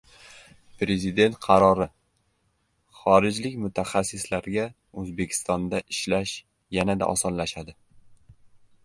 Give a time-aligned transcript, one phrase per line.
[0.83, 1.85] Prezident qarori:
[3.01, 4.65] xorijlik mutaxassislarga
[5.03, 6.35] O‘zbekistonda ishlash
[6.79, 7.77] yanada osonlashadi